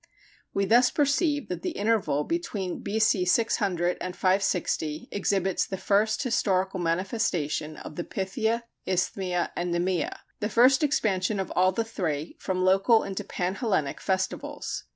We 0.51 0.65
thus 0.65 0.89
perceive 0.89 1.47
that 1.49 1.61
the 1.61 1.77
interval 1.77 2.23
between 2.23 2.79
B.C. 2.79 3.23
600 3.23 3.99
560, 4.01 5.09
exhibits 5.11 5.67
the 5.67 5.77
first 5.77 6.23
historical 6.23 6.79
manifestation 6.79 7.77
of 7.77 7.97
the 7.97 8.03
Pythia, 8.03 8.63
Isthmia, 8.87 9.51
and 9.55 9.71
Nemea 9.71 10.21
the 10.39 10.49
first 10.49 10.81
expansion 10.81 11.39
of 11.39 11.51
all 11.51 11.71
the 11.71 11.83
three 11.85 12.35
from 12.39 12.65
local 12.65 13.03
into 13.03 13.23
pan 13.23 13.53
Hellenic 13.53 14.01
festivals. 14.01 14.85